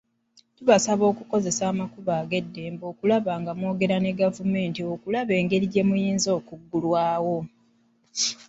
[0.57, 7.37] Tubasaba okukozesa amakubo ag'eddembe okulaba nga mwogera ne gavumenti okulaba egeri gye muyinza okuggulwawo.